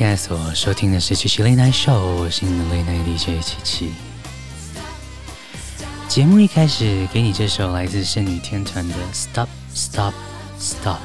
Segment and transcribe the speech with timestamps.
[0.00, 3.92] 现在所收听的是七七 Late Night Show，我是你的 Late Night DJ 七七。
[6.08, 10.14] 节目一开始给你这首来自圣女天团的 Stop Stop
[10.58, 10.96] Stop，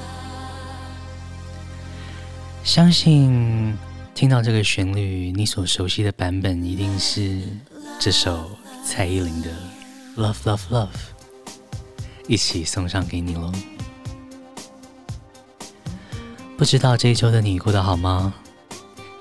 [2.63, 3.77] 相信
[4.13, 7.41] 听到这个旋律，你所熟悉的版本一定是
[7.99, 8.49] 这首
[8.85, 9.49] 蔡依林的
[10.15, 10.87] Love Love Love，
[12.29, 13.51] 一起送上给你喽。
[16.57, 18.33] 不知道这一周的你过得好吗？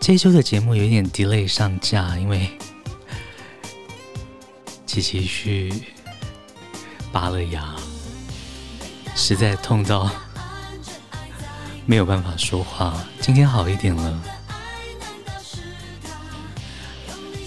[0.06, 2.50] 这一周的节目有点 delay 上架，因为
[4.84, 5.72] 琪琪去
[7.10, 7.74] 拔了牙，
[9.16, 10.10] 实在痛到
[11.86, 13.02] 没有办法说话。
[13.18, 14.22] 今天好一点了。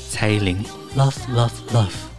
[0.10, 0.66] 蔡依林
[0.96, 2.17] ，Love Love Love。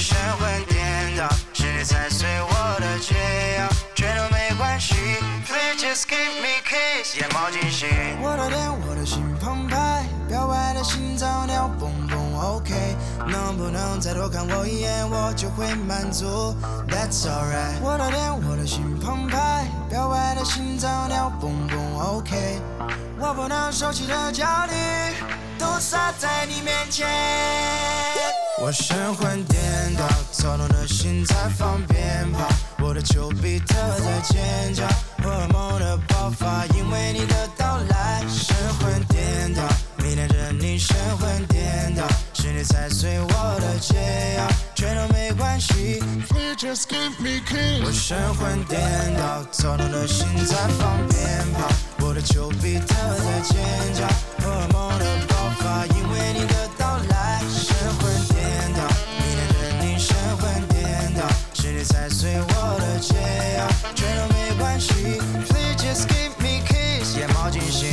[0.00, 4.94] 神魂颠倒，是你踩碎我的解药，全都没关系。
[5.46, 7.86] Please just give me kiss，眼冒金星。
[8.22, 12.96] 我的天，我的心澎湃，表白的心脏跳蹦蹦，OK。
[13.26, 16.56] 能不能再多看我一眼，我就会满足。
[16.88, 17.78] That's alright。
[17.82, 22.58] 我的天，我的心澎湃，表白的心脏跳蹦蹦，OK。
[23.18, 24.72] 我不能收起的焦虑，
[25.58, 27.06] 都撒在你面前。
[28.62, 29.58] 我神魂颠
[29.96, 32.46] 倒，躁动的心在放鞭炮，
[32.78, 34.86] 我的丘比特在尖叫，
[35.24, 38.22] 荷尔蒙的爆发，因为你的到来。
[38.28, 39.62] 神魂颠倒，
[39.96, 46.02] 迷恋着你，神魂颠倒，是你踩碎我的解药，全都没关系。
[46.58, 47.82] Just give me kiss。
[47.82, 48.78] 我神魂颠
[49.16, 51.66] 倒，躁动的心在放鞭炮，
[52.06, 53.56] 我的丘比特在尖
[53.94, 54.06] 叫，
[54.44, 57.40] 荷尔蒙的爆发，因为你的到来。
[61.84, 63.14] 踩碎我的解
[63.56, 64.92] 药，全都没关系。
[65.48, 67.88] Please just give me kiss，眼冒金星。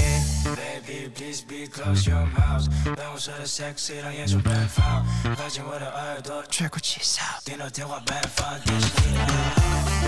[0.55, 9.61] Baby please be close your mouth，办公室的 sexy 让眼球奔放，靠近我的耳朵，吹口气哨，电脑天花板放电视机的暗号。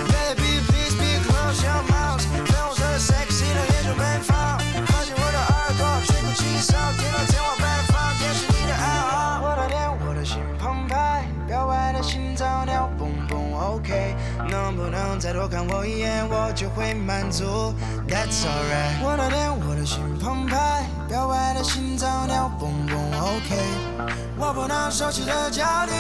[0.08, 4.58] Baby please be close your mouth，办公室的 sexy 让眼球奔放，
[4.88, 5.59] 靠近我的耳
[13.70, 14.16] OK，
[14.50, 17.46] 能不能再多看我一眼，我就会满足。
[18.08, 19.00] That's alright。
[19.04, 22.98] 我的脸，我的心澎湃，表白的心脏跳蹦蹦。
[23.22, 23.56] OK，
[24.38, 25.94] 我不能收起的焦虑，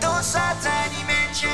[0.00, 1.48] 都洒在你面前。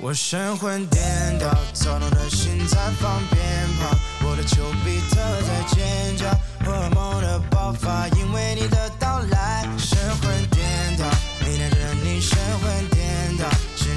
[0.00, 3.40] 我神魂颠倒，躁动的心在放鞭
[3.78, 3.96] 炮，
[4.26, 6.26] 我的丘比特在尖叫，
[6.64, 9.68] 荷尔蒙的爆发，因为你的到来。
[9.78, 11.04] 神魂颠倒，
[11.44, 13.46] 迷恋着你，神魂颠倒。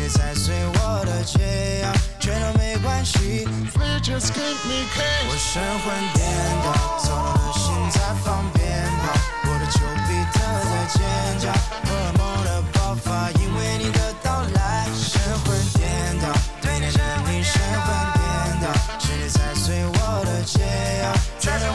[0.09, 3.47] 踩碎我的解药，全都没关系。
[4.03, 4.85] Just me。
[5.27, 6.21] 我神魂颠
[6.61, 6.65] 倒，
[6.99, 8.61] 躁动的心在放鞭
[9.01, 9.03] 炮，
[9.45, 10.37] 我的丘比特
[10.69, 11.01] 在尖
[11.39, 11.51] 叫，
[11.89, 14.85] 荷尔蒙的爆发，因为你的到来。
[14.93, 16.29] 神魂颠倒，
[16.61, 18.23] 对你着你，神魂颠
[18.61, 18.69] 倒，
[18.99, 20.59] 是你踩碎我的解
[21.01, 21.65] 药，全都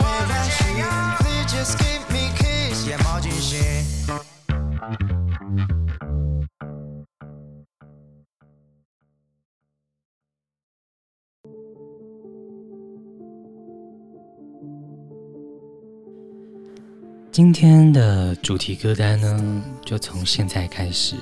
[17.32, 21.14] 今天的主题歌单呢，就从现在开始。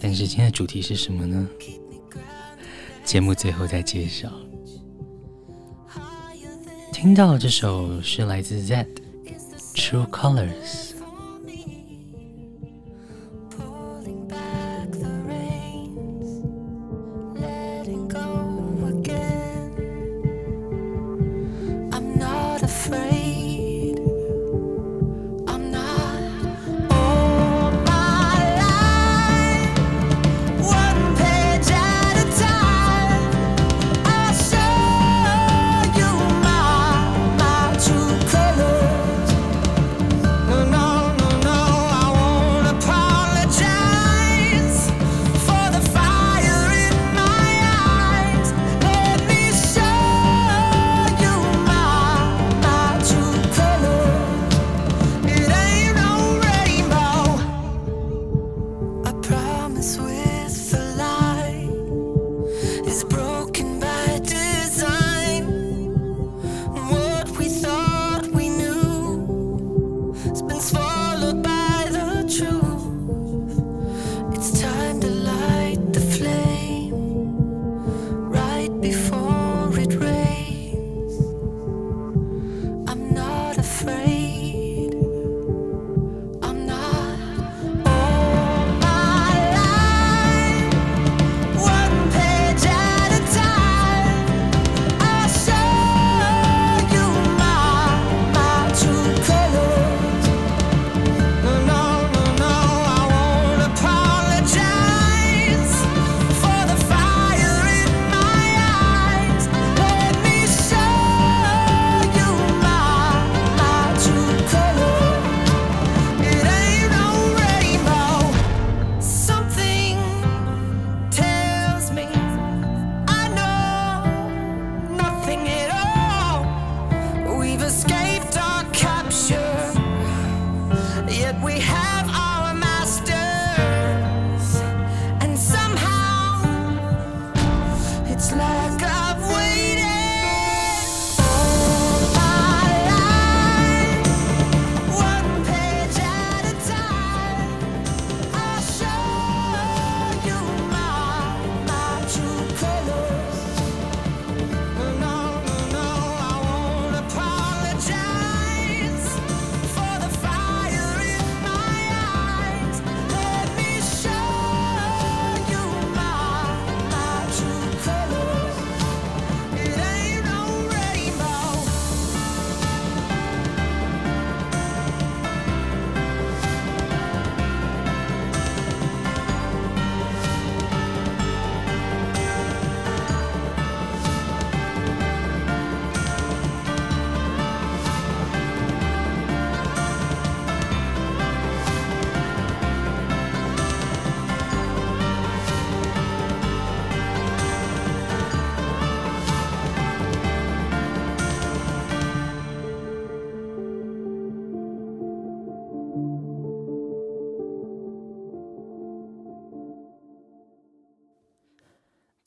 [0.00, 1.48] 但是今天的主题是什么呢？
[3.04, 4.28] 节目最后再介绍。
[6.92, 8.84] 听到这首是来自 Z
[9.74, 10.89] True Colors。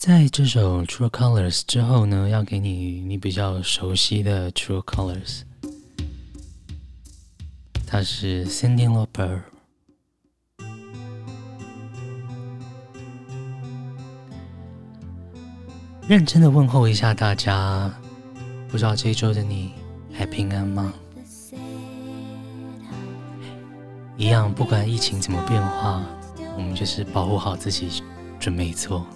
[0.05, 5.43] 在这首《True Colors》之后呢，要给你你比较熟悉的《True Colors》，
[7.88, 9.39] 它是 Cyndi Lauper。
[16.05, 17.89] 认真的问候一下大家，
[18.67, 19.72] 不知道这一周的你
[20.12, 20.93] 还平安吗？
[24.17, 26.03] 一样，不管疫情怎么变化，
[26.57, 28.03] 我们就是保护好自己，
[28.38, 29.07] 准没错。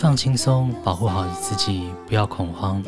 [0.00, 2.80] 放轻松，保护好自己，不要恐慌。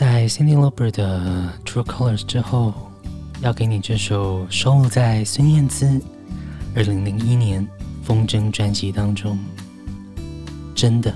[0.00, 2.72] 在 Cindy Lauper 的《True Colors》之后，
[3.42, 6.00] 要给你这首收录在孙燕姿
[6.74, 7.62] 二零零一年
[8.02, 9.38] 《风筝》专辑当中，
[10.74, 11.14] 真的。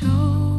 [0.00, 0.49] 手。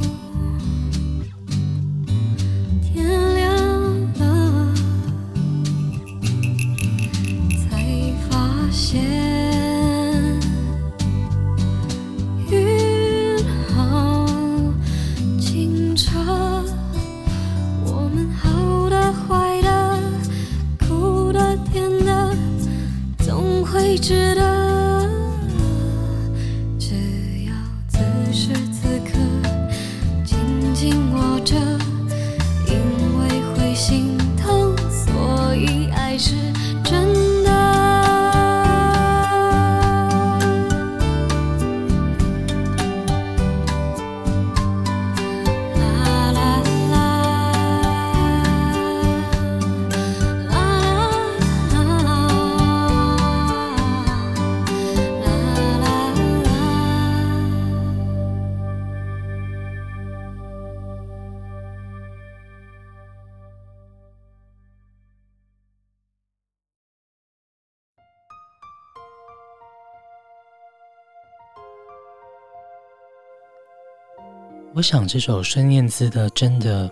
[74.81, 76.89] 我想这首孙燕姿的《真的》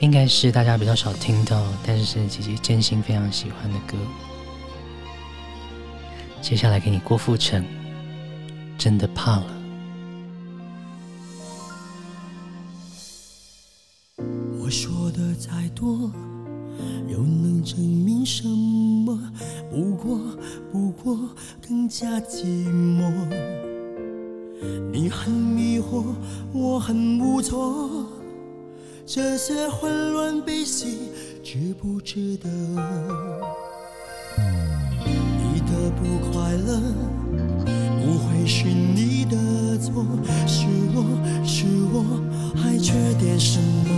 [0.00, 3.94] 应该是大家比较少听到，但是姐姐真心非常喜欢的歌。
[6.40, 7.62] 接下来给你郭富城，
[8.78, 9.46] 《真的怕了》。
[14.58, 16.10] 我说的再多，
[17.06, 19.30] 又能证明什么？
[19.70, 20.18] 不过，
[20.72, 21.18] 不过
[21.60, 23.75] 更加寂寞。
[24.92, 26.04] 你很迷惑，
[26.52, 28.06] 我很无措，
[29.04, 31.10] 这些混乱悲喜
[31.42, 32.48] 值不值得？
[34.38, 36.80] 你的不快乐
[38.00, 39.36] 不会是你的
[39.78, 40.04] 错，
[40.46, 41.04] 是我
[41.44, 42.04] 是我
[42.56, 43.90] 还缺点什么？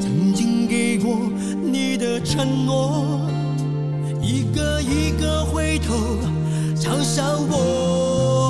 [0.00, 1.16] 曾经给过
[1.62, 3.20] 你的承诺，
[4.20, 5.94] 一个一个回头
[6.76, 8.45] 嘲笑我。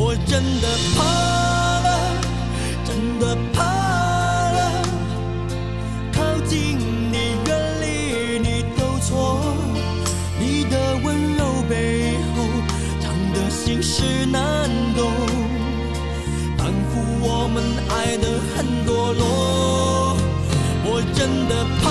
[0.00, 1.02] 我真的怕
[1.80, 1.88] 了，
[2.84, 3.64] 真的怕
[4.52, 4.58] 了，
[6.12, 6.78] 靠近
[7.10, 7.50] 你，远
[7.82, 9.42] 离你都错。
[10.38, 12.36] 你的温柔背后
[13.00, 15.10] 藏的心事难懂，
[16.56, 17.56] 仿佛我们
[17.90, 20.16] 爱得很堕落。
[20.84, 21.87] 我真的怕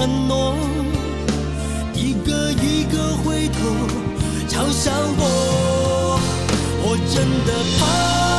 [0.00, 0.54] 承诺
[1.92, 3.58] 一个一个回头
[4.48, 6.18] 嘲笑我
[6.82, 8.29] 我真的怕。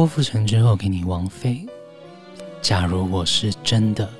[0.00, 1.60] 郭富城之后给你王菲。
[2.62, 4.10] 假如我是真的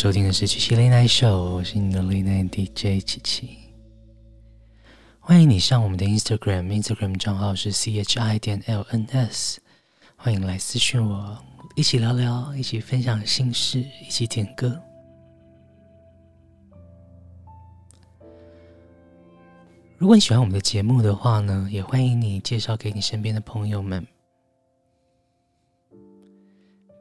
[0.00, 3.58] 收听的是七七 Late Night Show，我是你的 lina DJ 七七。
[5.18, 9.58] 欢迎你上我们的 Instagram，Instagram 账号是 chi 点 lns，
[10.16, 11.36] 欢迎来私讯我，
[11.76, 14.80] 一起聊聊，一起分享心事，一起点歌。
[19.98, 24.06] 如果你喜欢我们的节目的话呢，也欢迎你介绍给你身边的朋友们。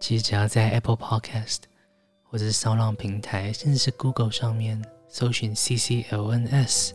[0.02, 1.60] 其实只要在 Apple Podcast
[2.30, 6.92] 或者是骚浪平台，甚至是 Google 上面搜寻 CCLNS，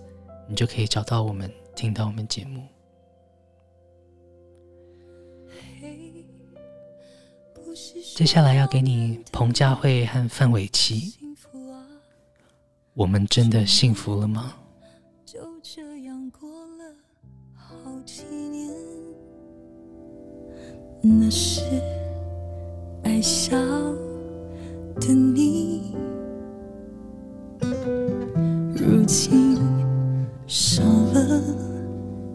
[0.48, 2.62] 你就可以找到我们，听到我们节目。
[8.14, 11.14] 接下来要给你彭佳慧和范玮琪，
[12.92, 14.54] 我们真的幸福了吗？
[15.26, 16.94] 就这样过了
[17.56, 18.72] 好几年
[21.02, 21.60] 那是
[23.02, 23.56] 爱笑
[25.00, 25.94] 的你，
[28.74, 29.58] 如今
[30.46, 31.40] 少了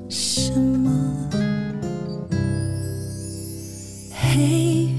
[0.10, 0.90] 什么？
[4.12, 4.90] 嘿，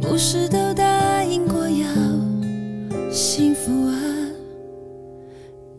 [0.00, 1.86] 不是都答应过要
[3.10, 3.94] 幸福啊？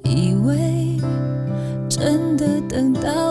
[0.03, 0.97] 以为
[1.89, 3.27] 真的等到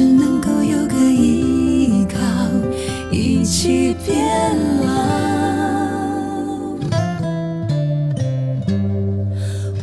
[0.00, 2.18] 难的是能够有个依靠，
[3.12, 4.90] 一起变老。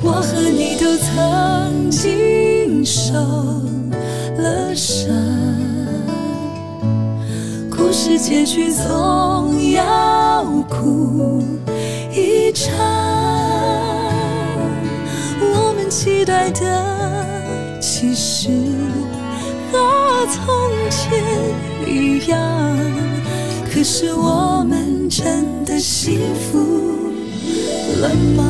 [0.02, 3.14] 我和你都曾经受
[4.38, 5.14] 了伤，
[7.70, 11.44] 故事结局总要哭
[23.72, 26.58] 可是我们真的幸福
[28.02, 28.47] 了吗？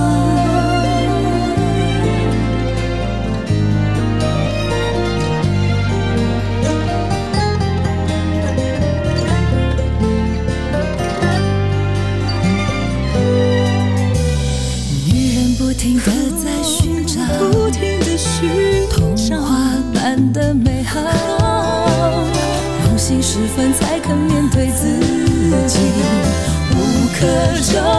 [27.20, 27.26] 可
[27.61, 27.96] 就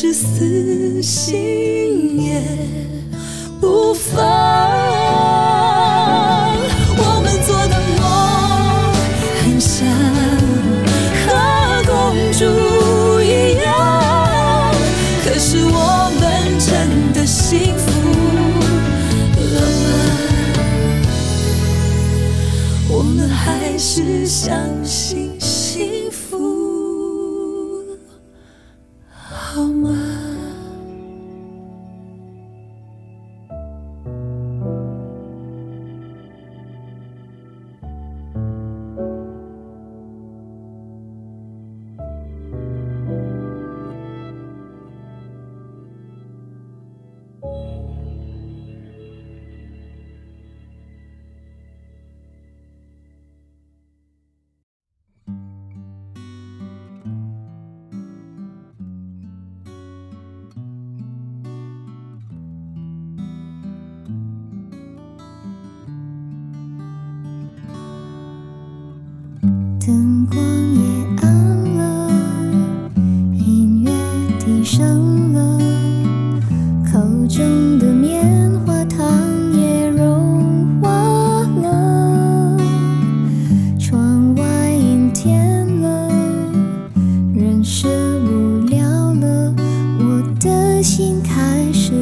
[0.00, 2.97] 是死心眼。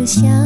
[0.06, 0.45] 想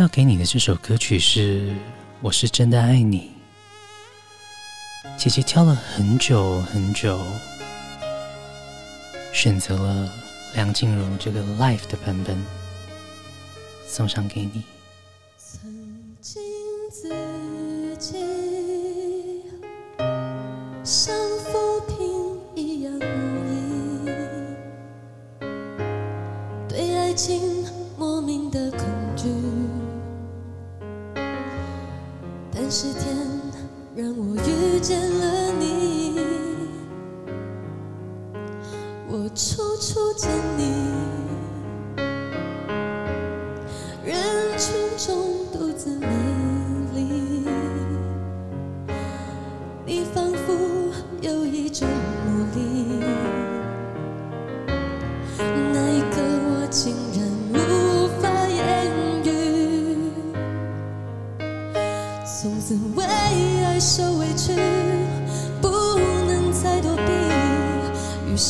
[0.00, 1.68] 要给你的这首歌曲是
[2.22, 3.32] 《我是真的爱你》。
[5.18, 7.20] 姐姐挑了很久很久，
[9.30, 10.10] 选择了
[10.54, 12.42] 梁静茹这个 live 的版本，
[13.86, 14.64] 送上给你。
[32.72, 33.02] 是天
[33.96, 36.20] 让我遇见了你，
[39.08, 40.59] 我处处见你，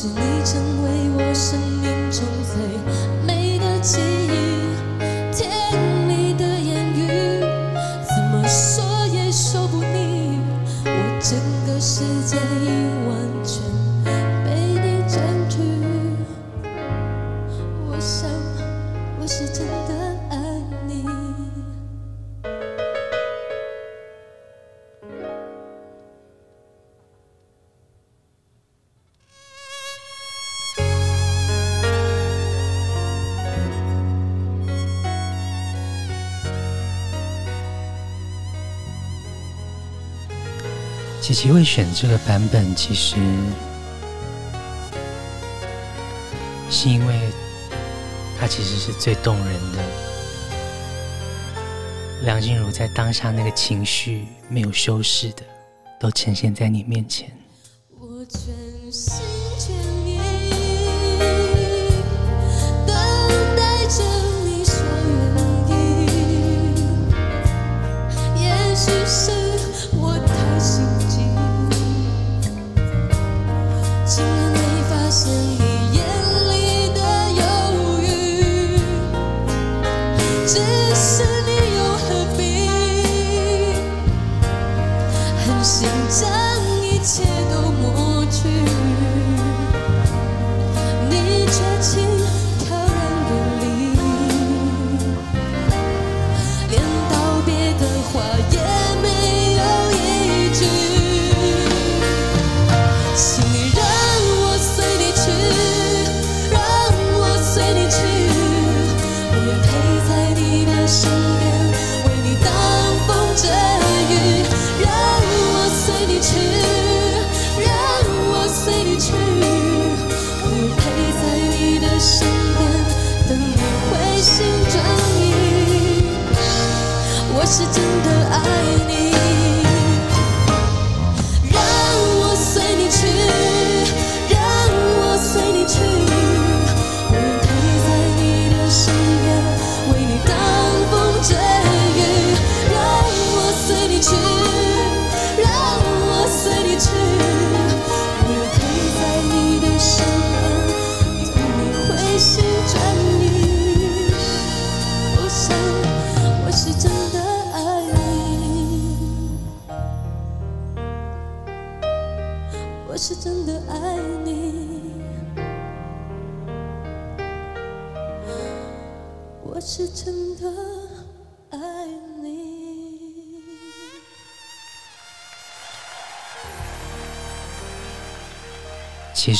[0.01, 0.40] 是你
[41.21, 43.17] 琪琪会选这个版本，其实
[46.71, 47.31] 是因为
[48.39, 49.79] 它其实是最动人的。
[52.23, 55.43] 梁静茹在当下那个情绪没有修饰的，
[56.01, 57.31] 都呈现在你面前。
[57.99, 58.91] 我全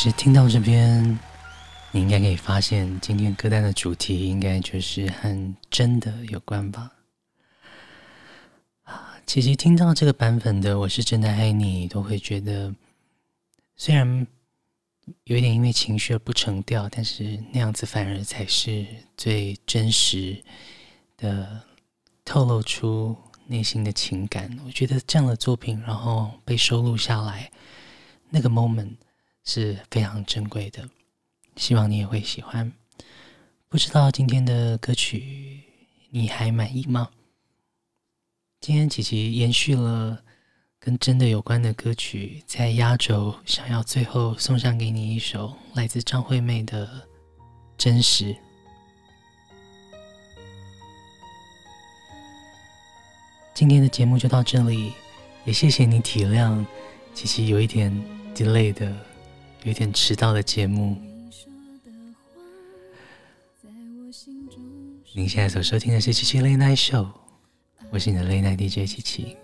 [0.09, 1.19] 实听到这边，
[1.91, 6.91] 你应该可以发现，今天歌单的主题应该就是和真的有关吧。
[8.81, 12.73] 啊，其实听到这个版本的《我是真的爱你》，都会觉得，
[13.75, 14.25] 虽然
[15.25, 18.83] 有点因为情绪而不成调，但是那样子反而才是
[19.15, 20.43] 最真实
[21.15, 21.61] 的，
[22.25, 24.57] 透露出内心的情感。
[24.65, 27.51] 我觉得这样的作品，然后被收录下来，
[28.31, 28.95] 那个 moment。
[29.43, 30.89] 是非常珍贵的，
[31.55, 32.71] 希望你也会喜欢。
[33.67, 35.63] 不知道今天的歌曲
[36.09, 37.09] 你还满意吗？
[38.59, 40.21] 今天琪琪延续了
[40.79, 46.85] 跟真的有关的歌曲，在压轴想要最后送上给你一首来自张惠妹的
[47.77, 48.33] 《真实》。
[53.53, 54.93] 今天的节目就到这里，
[55.45, 56.65] 也谢谢你体谅
[57.13, 57.91] 琪琪有一点
[58.35, 58.95] delay 的，
[59.63, 60.97] 有点迟到的节目。
[65.13, 67.07] 您现在所收听的是七七 Late Night Show，
[67.91, 69.37] 我是你的 Late Night DJ 七七。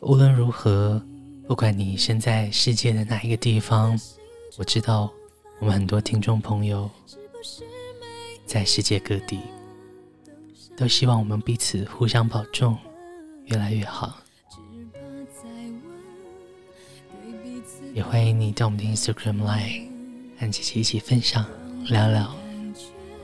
[0.00, 1.00] 无论如何，
[1.46, 3.98] 不管你身在世界的哪一个地方，
[4.56, 5.12] 我知道
[5.60, 6.90] 我们很多听众朋友
[8.46, 9.38] 在世界各地，
[10.76, 12.76] 都希望我们彼此互相保重，
[13.44, 14.18] 越来越好。
[17.92, 19.80] 也欢迎你到我们的 Instagram 来
[20.38, 21.44] 和琪琪一起分享
[21.86, 22.34] 聊聊，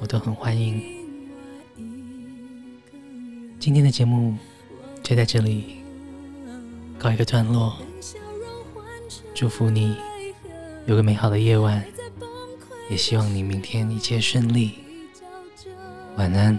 [0.00, 0.82] 我都很欢迎。
[3.60, 4.36] 今天的节目
[5.02, 5.76] 就在这里。
[6.98, 7.76] 告一个段落，
[9.34, 9.94] 祝福你
[10.86, 11.84] 有个美好的夜晚，
[12.88, 14.72] 也希望你明天一切顺利。
[16.16, 16.58] 晚安。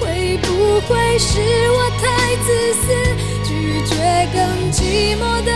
[0.00, 0.22] 会。
[0.38, 1.38] 不会是
[1.70, 2.86] 我太自私，
[3.44, 3.94] 拒绝
[4.32, 4.40] 更
[4.72, 5.52] 寂寞的